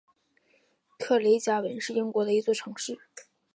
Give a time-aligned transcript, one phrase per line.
[0.97, 2.97] 克雷加文是英国的一座城市。